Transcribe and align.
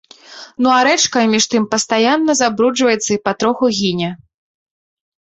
Ну 0.63 0.71
а 0.75 0.77
рэчка 0.87 1.19
між 1.33 1.45
тым 1.51 1.69
пастаянна 1.75 2.39
забруджваецца 2.41 3.07
і 3.13 3.21
патроху 3.31 3.73
гіне. 3.81 4.09